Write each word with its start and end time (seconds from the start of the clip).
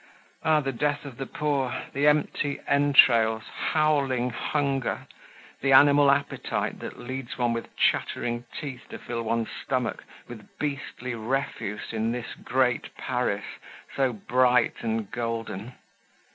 Ah! 0.41 0.61
the 0.61 0.71
death 0.71 1.05
of 1.05 1.17
the 1.17 1.27
poor, 1.27 1.75
the 1.93 2.07
empty 2.07 2.59
entrails, 2.67 3.43
howling 3.43 4.31
hunger, 4.31 5.05
the 5.61 5.73
animal 5.73 6.09
appetite 6.09 6.79
that 6.79 6.97
leads 6.97 7.37
one 7.37 7.53
with 7.53 7.77
chattering 7.77 8.43
teeth 8.59 8.81
to 8.89 8.97
fill 8.97 9.21
one's 9.21 9.49
stomach 9.63 10.03
with 10.27 10.57
beastly 10.57 11.13
refuse 11.13 11.93
in 11.93 12.11
this 12.11 12.33
great 12.33 12.95
Paris, 12.95 13.45
so 13.95 14.11
bright 14.11 14.77
and 14.81 15.11
golden! 15.11 15.73